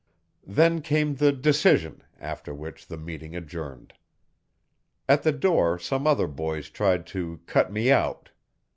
[0.47, 3.93] Then came the decision, after which the meeting adjourned.
[5.07, 8.31] At the door some other boys tried 'to cut me out'.